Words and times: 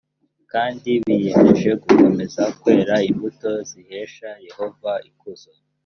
kandi 0.51 0.89
biyemeje 1.05 1.69
gukomeza 1.83 2.43
kwera 2.59 2.95
imbuto 3.09 3.49
zihesha 3.69 4.29
yehova 4.47 4.91
ikuzo 5.09 5.51